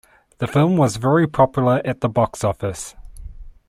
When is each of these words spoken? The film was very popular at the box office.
The 0.39 0.47
film 0.47 0.77
was 0.77 0.95
very 0.95 1.27
popular 1.27 1.79
at 1.85 2.01
the 2.01 2.09
box 2.09 2.43
office. 2.43 2.95